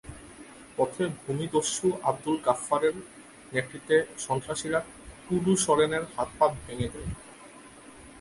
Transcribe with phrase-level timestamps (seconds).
[0.77, 2.95] পথে ভূমিদস্যু আবদুল গাফফারের
[3.51, 4.79] নেতৃত্বে সন্ত্রাসীরা
[5.25, 7.09] টুডু সরেনের হাত-পা ভেঙে দেয়।